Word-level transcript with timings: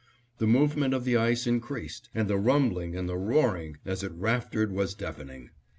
The 0.39 0.47
movement 0.47 0.95
of 0.95 1.05
the 1.05 1.15
ice 1.15 1.45
increased, 1.45 2.09
and 2.15 2.27
the 2.27 2.39
rumbling 2.39 2.95
and 2.95 3.07
roaring, 3.07 3.77
as 3.85 4.01
it 4.01 4.11
raftered, 4.13 4.71
was 4.71 4.95
deafening. 4.95 5.51